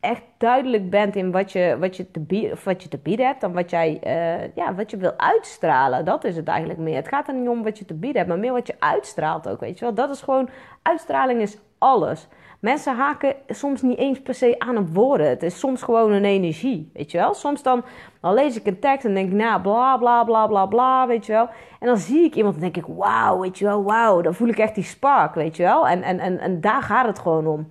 [0.04, 3.26] echt duidelijk bent in wat je, wat je, te, bieden, of wat je te bieden
[3.26, 3.42] hebt.
[3.42, 6.04] En wat, jij, uh, ja, wat je wil uitstralen.
[6.04, 6.96] Dat is het eigenlijk meer.
[6.96, 9.48] Het gaat er niet om wat je te bieden hebt, maar meer wat je uitstraalt
[9.48, 9.60] ook.
[9.60, 9.94] Weet je wel?
[9.94, 10.48] Dat is gewoon,
[10.82, 12.28] uitstraling is alles.
[12.60, 15.28] Mensen haken soms niet eens per se aan op woorden.
[15.28, 17.34] Het is soms gewoon een energie, weet je wel.
[17.34, 17.84] Soms dan,
[18.20, 21.26] dan lees ik een tekst en denk ik, nou, bla, bla, bla, bla, bla, weet
[21.26, 21.48] je wel.
[21.80, 24.20] En dan zie ik iemand en denk ik, wauw, weet je wel, wauw.
[24.20, 25.88] Dan voel ik echt die spark, weet je wel.
[25.88, 27.68] En, en, en, en daar gaat het gewoon om.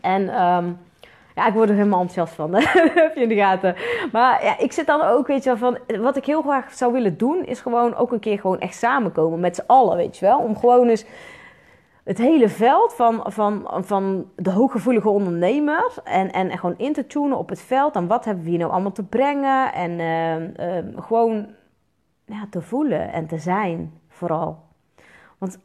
[0.00, 0.78] En um,
[1.34, 2.54] ja, ik word er helemaal enthousiast van.
[3.04, 3.76] heb je in de gaten.
[4.12, 6.00] Maar ja, ik zit dan ook, weet je wel, van...
[6.00, 9.40] Wat ik heel graag zou willen doen, is gewoon ook een keer gewoon echt samenkomen
[9.40, 10.38] met z'n allen, weet je wel.
[10.38, 11.04] Om gewoon eens
[12.04, 15.92] het hele veld van, van, van de hooggevoelige ondernemer...
[16.04, 17.96] En, en, gewoon in te tunen op het veld.
[17.96, 19.72] En wat hebben we hier nou allemaal te brengen.
[19.72, 21.46] En uh, uh, gewoon
[22.24, 24.58] ja, te voelen en te zijn, vooral.
[25.38, 25.58] Want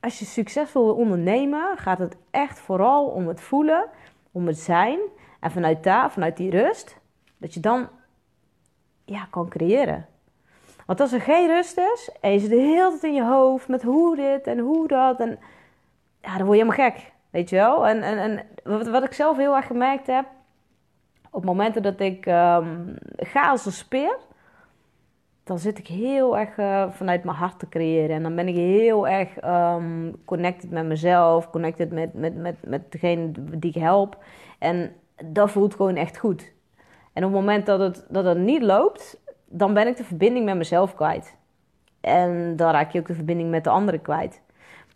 [0.00, 3.86] als je succesvol wil ondernemen, gaat het echt vooral om het voelen,
[4.32, 4.98] om het zijn.
[5.40, 6.96] En vanuit daar, vanuit die rust,
[7.36, 7.88] dat je dan
[9.04, 10.06] ja, kan creëren.
[10.86, 13.68] Want als er geen rust is en je zit de hele tijd in je hoofd
[13.68, 15.38] met hoe dit en hoe dat, en,
[16.20, 17.12] ja, dan word je helemaal gek.
[17.30, 17.86] Weet je wel?
[17.86, 18.18] En, en,
[18.64, 20.26] en wat, ik zelf heel erg gemerkt heb,
[21.30, 22.24] op momenten dat ik
[23.16, 24.16] ga als een speer,
[25.50, 28.16] dan zit ik heel erg uh, vanuit mijn hart te creëren.
[28.16, 32.92] En dan ben ik heel erg um, connected met mezelf, connected met, met, met, met
[32.92, 34.16] degene die ik help.
[34.58, 34.92] En
[35.24, 36.52] dat voelt gewoon echt goed.
[37.12, 40.44] En op het moment dat het, dat het niet loopt, dan ben ik de verbinding
[40.44, 41.36] met mezelf kwijt.
[42.00, 44.42] En dan raak je ook de verbinding met de anderen kwijt.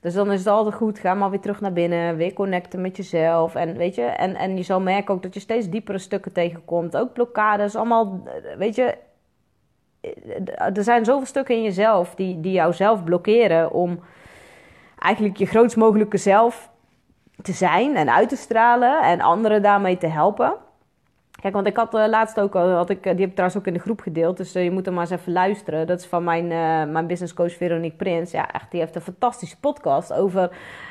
[0.01, 2.97] Dus dan is het altijd goed, ga maar weer terug naar binnen, weer connecten met
[2.97, 3.55] jezelf.
[3.55, 6.97] En weet je, en, en je zal merken ook dat je steeds diepere stukken tegenkomt.
[6.97, 8.23] Ook blokkades, allemaal,
[8.59, 8.97] weet je,
[10.75, 14.01] er zijn zoveel stukken in jezelf die, die jou zelf blokkeren om
[14.99, 16.71] eigenlijk je grootst mogelijke zelf
[17.43, 20.55] te zijn en uit te stralen en anderen daarmee te helpen.
[21.45, 23.67] Kijk, want ik had uh, laatst ook al, had ik, die heb ik trouwens ook
[23.67, 25.87] in de groep gedeeld, dus je moet er maar eens even luisteren.
[25.87, 26.47] Dat is van mijn,
[26.93, 28.31] mijn business coach Veronique Prins.
[28.31, 30.51] Ja, echt, die heeft een fantastische podcast over,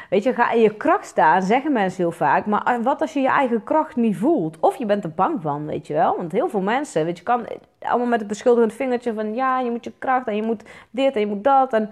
[0.10, 2.46] weet je, ga in je kracht staan, zeggen mensen heel vaak.
[2.46, 4.58] Maar wat als je je eigen kracht niet voelt?
[4.60, 6.18] Of je bent er bang van, weet je wel?
[6.18, 7.48] Want heel veel mensen, weet je, kan
[7.80, 11.14] allemaal met het beschuldigend vingertje van, ja, je moet je kracht en je moet dit
[11.14, 11.92] en je moet dat en...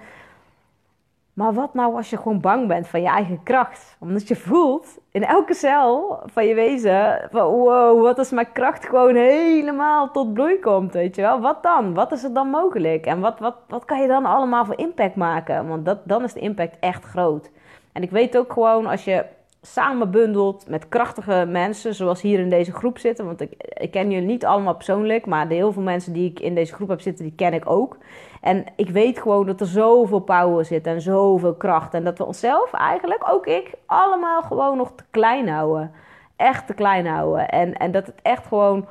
[1.34, 3.98] Maar wat nou als je gewoon bang bent van je eigen kracht?
[4.00, 8.86] Omdat je voelt in elke cel van je wezen: van wow, wat als mijn kracht
[8.86, 10.94] gewoon helemaal tot bloei komt?
[10.94, 11.40] Weet je wel?
[11.40, 11.94] Wat dan?
[11.94, 13.06] Wat is er dan mogelijk?
[13.06, 15.68] En wat, wat, wat kan je dan allemaal voor impact maken?
[15.68, 17.50] Want dat, dan is de impact echt groot.
[17.92, 19.26] En ik weet ook gewoon als je
[19.62, 23.26] samen bundelt met krachtige mensen, zoals hier in deze groep zitten.
[23.26, 26.40] Want ik, ik ken jullie niet allemaal persoonlijk, maar de heel veel mensen die ik
[26.40, 27.98] in deze groep heb zitten, die ken ik ook.
[28.42, 31.94] En ik weet gewoon dat er zoveel power zit en zoveel kracht.
[31.94, 35.92] En dat we onszelf eigenlijk, ook ik, allemaal gewoon nog te klein houden.
[36.36, 37.50] Echt te klein houden.
[37.50, 38.86] En, en dat het echt gewoon,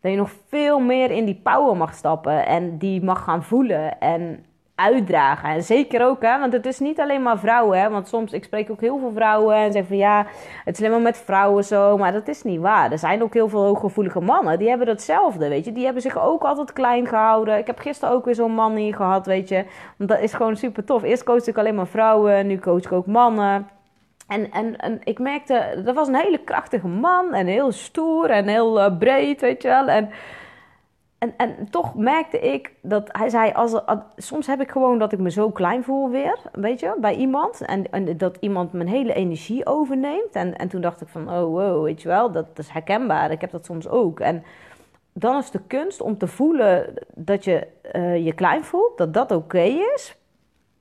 [0.00, 4.00] dat je nog veel meer in die power mag stappen en die mag gaan voelen.
[4.00, 5.48] En uitdragen.
[5.48, 7.80] En zeker ook, hè, want het is niet alleen maar vrouwen.
[7.80, 10.26] Hè, want soms, ik spreek ook heel veel vrouwen en zeggen van ja,
[10.64, 11.96] het is alleen maar met vrouwen zo.
[11.96, 12.92] Maar dat is niet waar.
[12.92, 15.72] Er zijn ook heel veel hooggevoelige mannen, die hebben hetzelfde, weet je.
[15.72, 17.58] Die hebben zich ook altijd klein gehouden.
[17.58, 19.64] Ik heb gisteren ook weer zo'n man hier gehad, weet je.
[19.96, 21.02] Want dat is gewoon super tof.
[21.02, 23.68] Eerst coach ik alleen maar vrouwen, nu coach ik ook mannen.
[24.28, 28.46] En, en, en ik merkte, dat was een hele krachtige man en heel stoer en
[28.46, 29.88] heel uh, breed, weet je wel.
[29.88, 30.10] En
[31.22, 33.80] en, en toch merkte ik dat hij zei: als,
[34.16, 37.60] soms heb ik gewoon dat ik me zo klein voel weer, weet je, bij iemand.
[37.60, 40.32] En, en dat iemand mijn hele energie overneemt.
[40.32, 43.30] En, en toen dacht ik: van, oh wow, weet je wel, dat, is herkenbaar.
[43.30, 44.20] Ik heb dat soms ook.
[44.20, 44.44] En
[45.12, 49.30] dan is de kunst om te voelen dat je uh, je klein voelt, dat dat
[49.30, 49.62] oké
[49.94, 50.16] is.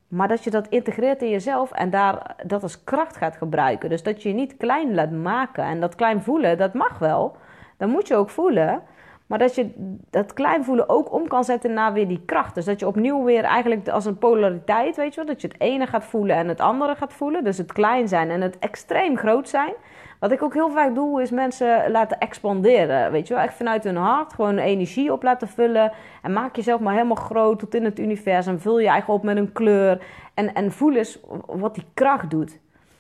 [0.08, 3.90] Maar dat je dat integreert in jezelf en daar dat als kracht gaat gebruiken.
[3.90, 5.64] Dus dat je je niet klein laat maken.
[5.64, 7.36] En dat klein voelen, dat mag wel.
[7.78, 8.82] Dat moet je ook voelen.
[9.32, 9.70] Maar dat je
[10.10, 12.56] dat klein voelen ook om kan zetten naar weer die kracht.
[12.56, 15.34] Dus dat je opnieuw weer eigenlijk als een polariteit, weet je wel.
[15.34, 17.44] Dat je het ene gaat voelen en het andere gaat voelen.
[17.44, 19.74] Dus het klein zijn en het extreem groot zijn.
[20.20, 23.12] Wat ik ook heel vaak doe, is mensen laten expanderen.
[23.12, 25.92] Weet je wel, echt vanuit hun hart gewoon energie op laten vullen.
[26.22, 28.60] En maak jezelf maar helemaal groot tot in het universum.
[28.60, 30.06] Vul je eigen op met een kleur.
[30.34, 32.60] En, en voel eens wat die kracht doet.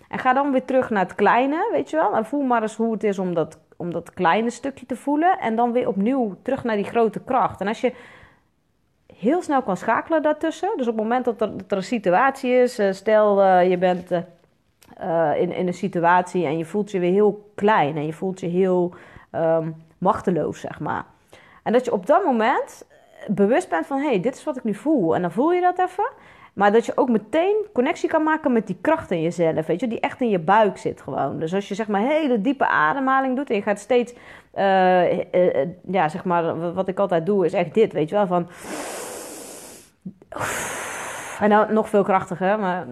[0.09, 2.15] En ga dan weer terug naar het kleine, weet je wel.
[2.15, 5.39] En voel maar eens hoe het is om dat om dat kleine stukje te voelen.
[5.39, 7.61] En dan weer opnieuw terug naar die grote kracht.
[7.61, 7.93] En als je
[9.21, 10.69] heel snel kan schakelen daartussen.
[10.77, 12.79] Dus op het moment dat er, een situatie is.
[12.79, 17.11] Eh, stel uh, je bent uh, in, in een situatie en je voelt je weer
[17.11, 17.95] heel klein.
[17.95, 18.93] En je voelt je heel
[19.35, 21.05] um, machteloos, zeg maar.
[21.63, 22.85] En dat je op dat moment
[23.27, 23.97] bewust bent van...
[23.97, 25.15] hé, hey, dit is wat ik nu voel.
[25.15, 26.09] En dan voel je dat even.
[26.53, 29.87] Maar dat je ook meteen connectie kan maken met die kracht in jezelf, weet je,
[29.87, 31.39] die echt in je buik zit gewoon.
[31.39, 34.13] Dus als je zeg maar hele diepe ademhaling doet en je gaat steeds,
[34.55, 38.27] uh, uh, ja, zeg maar, wat ik altijd doe is echt dit, weet je wel,
[38.27, 38.49] van...
[41.39, 42.85] En dan nog veel krachtiger, maar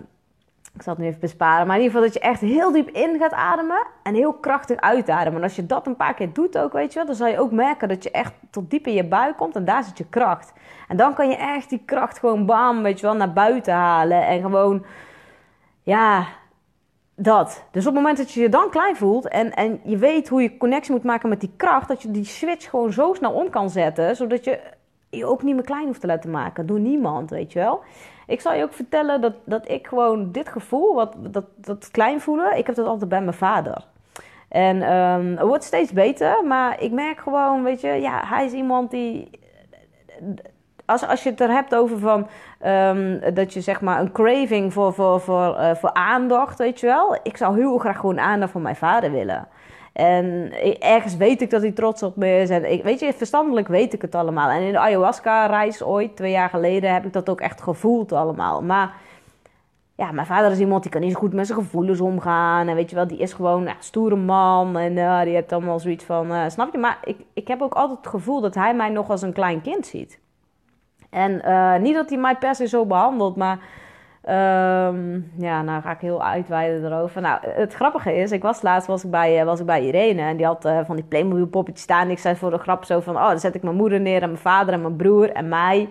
[0.74, 1.68] ik zal het nu even besparen.
[1.68, 4.80] Maar in ieder geval dat je echt heel diep in gaat ademen en heel krachtig
[4.80, 5.38] uitademen.
[5.38, 7.40] En als je dat een paar keer doet ook, weet je wel, dan zal je
[7.40, 10.10] ook merken dat je echt tot diep in je buik komt en daar zit je
[10.10, 10.54] kracht.
[10.88, 14.28] En dan kan je echt die kracht gewoon bam, weet je wel, naar buiten halen
[14.28, 14.86] en gewoon,
[15.84, 16.28] ja,
[17.16, 17.64] dat.
[17.72, 20.42] Dus op het moment dat je je dan klein voelt en, en je weet hoe
[20.42, 23.50] je connectie moet maken met die kracht, dat je die switch gewoon zo snel om
[23.50, 24.60] kan zetten, zodat je
[25.10, 27.84] je ook niet meer klein hoeft te laten maken door niemand, weet je wel.
[28.30, 32.22] Ik zal je ook vertellen dat, dat ik gewoon dit gevoel, wat, dat, dat klein
[32.22, 33.84] voelen, ik heb dat altijd bij mijn vader.
[34.50, 38.52] En um, het wordt steeds beter, maar ik merk gewoon, weet je, ja, hij is
[38.52, 39.30] iemand die.
[40.86, 42.28] Als, als je het er hebt over van
[42.66, 46.86] um, dat je zeg maar een craving voor, voor, voor, uh, voor aandacht, weet je
[46.86, 47.20] wel.
[47.24, 49.48] Ik zou heel graag gewoon aandacht van mijn vader willen.
[50.00, 52.50] En ergens weet ik dat hij trots op me is.
[52.50, 54.50] En weet je, verstandelijk weet ik het allemaal.
[54.50, 58.64] En in de ayahuasca-reis ooit, twee jaar geleden, heb ik dat ook echt gevoeld allemaal.
[58.64, 58.94] Maar
[59.96, 62.68] ja, mijn vader is iemand die kan niet zo goed met zijn gevoelens omgaan.
[62.68, 64.78] En weet je wel, die is gewoon een stoere man.
[64.78, 66.78] En uh, die heeft allemaal zoiets van, uh, snap je?
[66.78, 69.62] Maar ik, ik heb ook altijd het gevoel dat hij mij nog als een klein
[69.62, 70.20] kind ziet.
[71.10, 73.60] En uh, niet dat hij mij per se zo behandelt, maar
[74.24, 77.22] um, ja, nou ga ik heel uitweiden erover.
[77.22, 80.22] Nou, het grappige is, ik was laatst was ik bij, uh, was ik bij Irene
[80.22, 82.10] en die had uh, van die Playmobil poppetjes staan.
[82.10, 84.30] Ik zei voor de grap zo van, oh, dan zet ik mijn moeder neer en
[84.30, 85.90] mijn vader en mijn broer en mij.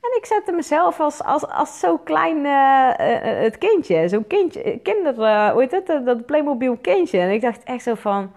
[0.00, 2.44] En ik zette mezelf als, als, als zo klein
[3.42, 5.14] het kindje, zo'n kindje, kinder,
[5.52, 7.18] hoe heet het, dat Playmobil kindje.
[7.18, 8.32] En ik dacht echt zo van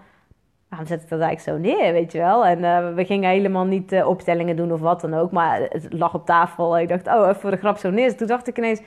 [0.68, 2.46] waarom zet ik dat eigenlijk zo neer, weet je wel?
[2.46, 5.30] En we gingen helemaal niet opstellingen doen of wat dan ook.
[5.30, 8.16] Maar het lag op tafel en ik dacht, oh, even voor de grap zo neer.
[8.16, 8.80] Toen dacht ik ineens,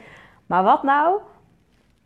[0.53, 1.19] maar wat nou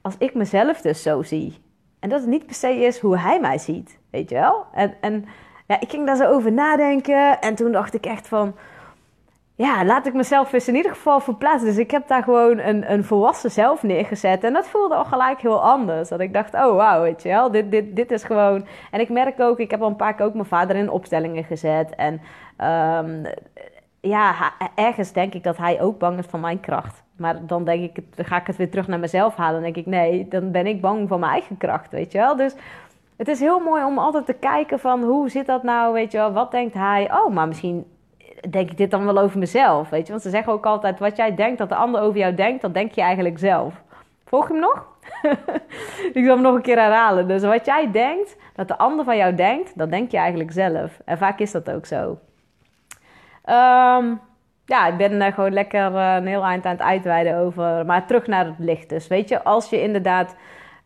[0.01, 1.61] als ik mezelf dus zo zie?
[1.99, 4.65] En dat het niet per se is hoe hij mij ziet, weet je wel?
[4.73, 5.25] En, en
[5.67, 8.55] ja, ik ging daar zo over nadenken en toen dacht ik echt van
[9.55, 11.67] ja, laat ik mezelf eens in ieder geval verplaatsen.
[11.67, 14.43] Dus ik heb daar gewoon een, een volwassen zelf neergezet.
[14.43, 16.09] En dat voelde al gelijk heel anders.
[16.09, 18.65] Dat ik dacht, oh wauw, weet je wel, dit, dit, dit is gewoon...
[18.91, 21.43] En ik merk ook, ik heb al een paar keer ook mijn vader in opstellingen
[21.43, 21.95] gezet.
[21.95, 22.21] En
[23.05, 23.23] um,
[24.01, 27.05] ja, ergens denk ik dat hij ook bang is van mijn kracht.
[27.17, 29.53] Maar dan denk ik, dan ga ik het weer terug naar mezelf halen.
[29.53, 32.35] Dan denk ik, nee, dan ben ik bang voor mijn eigen kracht, weet je wel.
[32.35, 32.55] Dus
[33.15, 36.17] het is heel mooi om altijd te kijken van, hoe zit dat nou, weet je
[36.17, 36.31] wel.
[36.31, 37.11] Wat denkt hij?
[37.11, 37.85] Oh, maar misschien
[38.49, 40.11] denk ik dit dan wel over mezelf, weet je.
[40.11, 42.73] Want ze zeggen ook altijd, wat jij denkt dat de ander over jou denkt, dat
[42.73, 43.81] denk je eigenlijk zelf.
[44.25, 44.85] Volg je hem nog?
[46.13, 47.27] ik zal hem nog een keer herhalen.
[47.27, 50.99] Dus wat jij denkt dat de ander van jou denkt, dat denk je eigenlijk zelf.
[51.05, 52.17] En vaak is dat ook zo.
[53.49, 54.19] Um,
[54.67, 57.85] ja, ik ben er gewoon lekker uh, een heel eind aan het uitweiden over.
[57.85, 58.89] Maar terug naar het licht.
[58.89, 60.35] Dus weet je, als je inderdaad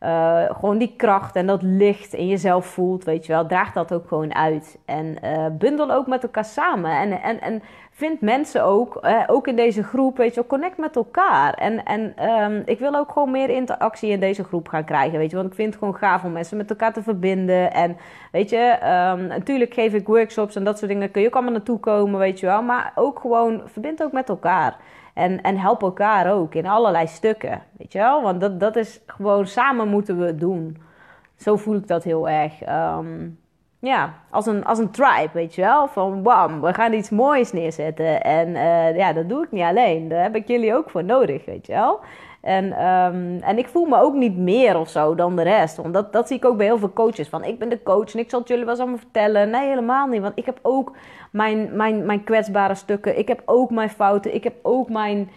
[0.04, 3.94] uh, gewoon die kracht en dat licht in jezelf voelt, weet je wel, draag dat
[3.94, 4.80] ook gewoon uit.
[4.86, 6.91] En uh, bundel ook met elkaar samen.
[6.91, 7.63] En, en, en
[8.02, 11.54] vind mensen ook, ook in deze groep, weet je connect met elkaar.
[11.54, 15.30] En, en um, ik wil ook gewoon meer interactie in deze groep gaan krijgen, weet
[15.30, 15.36] je.
[15.36, 17.74] Want ik vind het gewoon gaaf om mensen met elkaar te verbinden.
[17.74, 17.98] En
[18.32, 18.78] weet je,
[19.14, 21.12] um, natuurlijk geef ik workshops en dat soort dingen.
[21.12, 22.62] Kun je ook allemaal naartoe komen, weet je wel.
[22.62, 24.78] Maar ook gewoon, verbind ook met elkaar.
[25.14, 28.22] En, en help elkaar ook in allerlei stukken, weet je wel?
[28.22, 30.78] Want dat, dat is gewoon samen moeten we het doen.
[31.36, 32.54] Zo voel ik dat heel erg.
[32.70, 33.40] Um,
[33.82, 35.88] ja, als een, als een tribe, weet je wel?
[35.88, 38.22] Van wam, we gaan iets moois neerzetten.
[38.24, 40.08] En uh, ja, dat doe ik niet alleen.
[40.08, 42.00] Daar heb ik jullie ook voor nodig, weet je wel?
[42.41, 45.78] En, um, en ik voel me ook niet meer of zo dan de rest.
[45.78, 47.30] Want dat, dat zie ik ook bij heel veel coaches.
[47.30, 49.50] Van ik ben de coach en ik zal het jullie wel eens allemaal vertellen.
[49.50, 50.22] Nee, helemaal niet.
[50.22, 50.96] Want ik heb ook
[51.32, 53.17] mijn, mijn, mijn kwetsbare stukken.
[53.17, 54.34] Ik heb ook mijn fouten.
[54.34, 55.30] Ik heb ook mijn.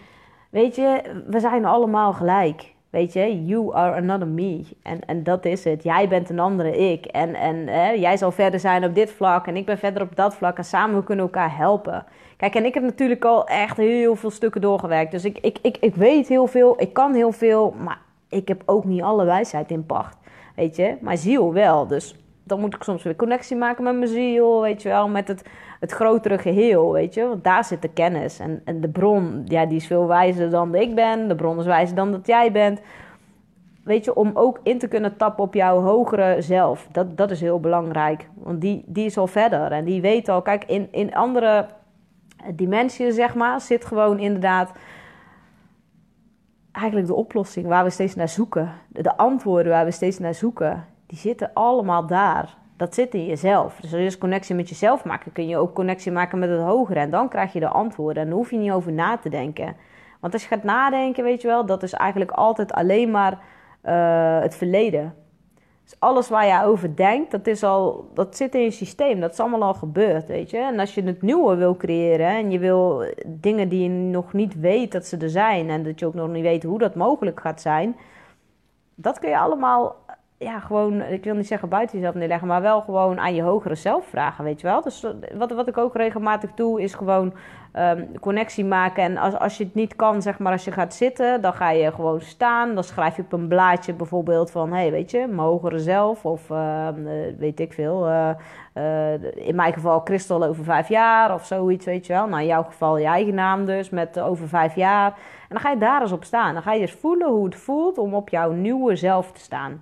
[0.49, 2.73] Weet je, we zijn allemaal gelijk.
[2.95, 4.63] Weet je, you are another me.
[4.83, 5.83] En, en dat is het.
[5.83, 7.05] Jij bent een andere ik.
[7.05, 10.15] En, en hè, jij zal verder zijn op dit vlak en ik ben verder op
[10.15, 10.57] dat vlak.
[10.57, 12.05] En samen we kunnen elkaar helpen.
[12.37, 15.11] Kijk, en ik heb natuurlijk al echt heel veel stukken doorgewerkt.
[15.11, 17.73] Dus ik, ik, ik, ik weet heel veel, ik kan heel veel.
[17.83, 20.17] Maar ik heb ook niet alle wijsheid in pacht.
[20.55, 21.87] Weet je, mijn ziel wel.
[21.87, 25.27] Dus dan moet ik soms weer connectie maken met mijn ziel, weet je wel, met
[25.27, 25.43] het,
[25.79, 27.27] het grotere geheel, weet je.
[27.27, 28.39] Want daar zit de kennis.
[28.39, 31.27] En, en de bron, ja, die is veel wijzer dan ik ben.
[31.27, 32.81] De bron is wijzer dan dat jij bent.
[33.83, 36.87] Weet je, om ook in te kunnen tappen op jouw hogere zelf.
[36.91, 38.29] Dat, dat is heel belangrijk.
[38.33, 39.71] Want die, die is al verder.
[39.71, 41.65] En die weet al, kijk, in, in andere
[42.53, 44.71] dimensies, zeg maar, zit gewoon inderdaad
[46.71, 48.71] eigenlijk de oplossing waar we steeds naar zoeken.
[48.87, 52.57] De antwoorden waar we steeds naar zoeken die zitten allemaal daar.
[52.77, 53.75] Dat zit in jezelf.
[53.75, 56.61] Dus als je dus connectie met jezelf maakt, kun je ook connectie maken met het
[56.61, 56.99] hogere.
[56.99, 58.23] En dan krijg je de antwoorden.
[58.23, 59.75] En dan hoef je niet over na te denken.
[60.19, 63.39] Want als je gaat nadenken, weet je wel, dat is eigenlijk altijd alleen maar
[63.83, 65.15] uh, het verleden.
[65.83, 69.19] Dus alles waar je over denkt, dat, is al, dat zit in je systeem.
[69.19, 70.57] Dat is allemaal al gebeurd, weet je.
[70.57, 74.59] En als je het nieuwe wil creëren en je wil dingen die je nog niet
[74.59, 75.69] weet dat ze er zijn...
[75.69, 77.95] en dat je ook nog niet weet hoe dat mogelijk gaat zijn...
[78.95, 79.95] dat kun je allemaal
[80.37, 83.75] ja, gewoon, ik wil niet zeggen buiten jezelf neerleggen, maar wel gewoon aan je hogere
[83.75, 84.81] zelf vragen, weet je wel.
[84.81, 87.33] Dus wat, wat ik ook regelmatig doe, is gewoon
[87.73, 89.03] um, connectie maken.
[89.03, 91.69] En als, als je het niet kan, zeg maar, als je gaat zitten, dan ga
[91.69, 92.73] je gewoon staan.
[92.73, 96.25] Dan schrijf je op een blaadje bijvoorbeeld van, hé, hey, weet je, mijn hogere zelf.
[96.25, 96.87] Of uh,
[97.37, 98.29] weet ik veel, uh,
[98.73, 99.13] uh,
[99.47, 102.27] in mijn geval kristal over vijf jaar of zoiets, weet je wel.
[102.27, 105.07] Nou, in jouw geval je eigen naam dus, met over vijf jaar.
[105.41, 106.53] En dan ga je daar eens op staan.
[106.53, 109.81] Dan ga je eens voelen hoe het voelt om op jouw nieuwe zelf te staan.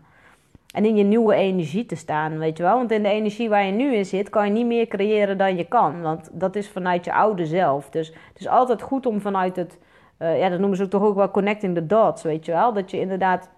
[0.74, 2.78] En in je nieuwe energie te staan, weet je wel.
[2.78, 5.58] Want in de energie waar je nu in zit, kan je niet meer creëren dan
[5.58, 6.02] je kan.
[6.02, 7.90] Want dat is vanuit je oude zelf.
[7.90, 9.80] Dus het is altijd goed om vanuit het...
[10.20, 12.74] Uh, ja, dat noemen ze toch ook wel connecting the dots, weet je wel.
[12.74, 13.50] Dat je inderdaad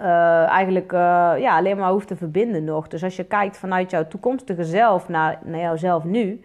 [0.00, 0.98] uh, eigenlijk uh,
[1.38, 2.88] ja, alleen maar hoeft te verbinden nog.
[2.88, 6.44] Dus als je kijkt vanuit jouw toekomstige zelf naar, naar jouzelf nu...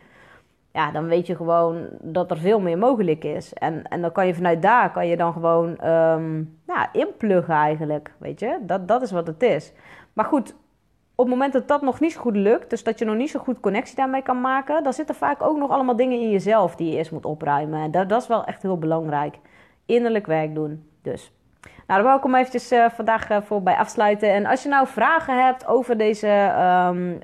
[0.73, 3.53] Ja, dan weet je gewoon dat er veel meer mogelijk is.
[3.53, 8.13] En, en dan kan je vanuit daar, kan je dan gewoon um, ja, inpluggen eigenlijk,
[8.17, 8.59] weet je.
[8.61, 9.73] Dat, dat is wat het is.
[10.13, 10.55] Maar goed,
[11.15, 13.29] op het moment dat dat nog niet zo goed lukt, dus dat je nog niet
[13.29, 16.75] zo goed connectie daarmee kan maken, dan zitten vaak ook nog allemaal dingen in jezelf
[16.75, 17.91] die je eerst moet opruimen.
[17.91, 19.39] Dat, dat is wel echt heel belangrijk.
[19.85, 20.89] Innerlijk werk doen.
[21.01, 21.33] Dus.
[21.91, 24.29] Nou, hem eventjes uh, vandaag uh, voor bij afsluiten.
[24.29, 27.21] En als je nou vragen hebt over deze um, uh,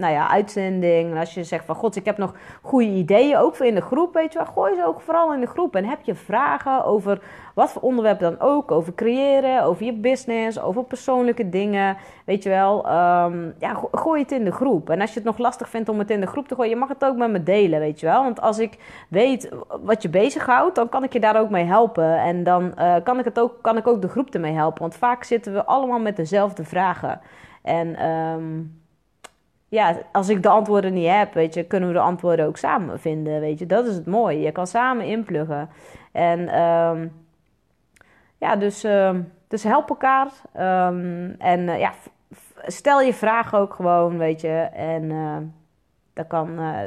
[0.00, 1.10] nou ja, uitzending.
[1.10, 3.80] En als je zegt van god, ik heb nog goede ideeën, ook voor in de
[3.80, 4.46] groep, weet je wel.
[4.46, 5.76] Gooi ze ook vooral in de groep.
[5.76, 7.22] En heb je vragen over
[7.54, 8.70] wat voor onderwerp dan ook.
[8.70, 11.96] Over creëren, over je business, over persoonlijke dingen.
[12.24, 14.90] Weet je wel, um, ja, gooi het in de groep.
[14.90, 16.76] En als je het nog lastig vindt om het in de groep te gooien, je
[16.76, 18.22] mag het ook met me delen, weet je wel.
[18.22, 19.48] Want als ik weet
[19.82, 22.18] wat je bezighoudt, dan kan ik je daar ook mee helpen.
[22.18, 24.80] En dan kan ik het ook, kan ik ook de groep ermee helpen.
[24.80, 27.20] Want vaak zitten we allemaal met dezelfde vragen.
[27.62, 28.82] En um,
[29.68, 33.00] ja, als ik de antwoorden niet heb, weet je, kunnen we de antwoorden ook samen
[33.00, 33.40] vinden.
[33.40, 34.40] Weet je, dat is het mooie.
[34.40, 35.68] Je kan samen inpluggen.
[36.12, 37.12] En um,
[38.38, 39.10] ja, dus, uh,
[39.48, 40.28] dus help elkaar.
[41.38, 41.92] En uh, ja,
[42.66, 44.68] stel je vragen ook gewoon, weet je.
[44.74, 45.36] En uh,
[46.12, 46.78] dat kan uh,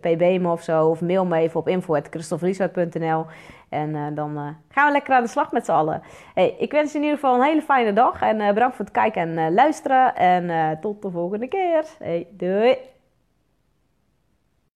[0.00, 3.26] pb me of zo, of mail me even op info.christofrieshout.nl.
[3.74, 6.02] En uh, dan uh, gaan we lekker aan de slag met z'n allen.
[6.34, 8.22] Hey, ik wens je in ieder geval een hele fijne dag.
[8.22, 10.16] En bedankt voor het kijken en luisteren.
[10.16, 11.84] En tot de volgende keer.
[11.98, 12.93] Hey, doei!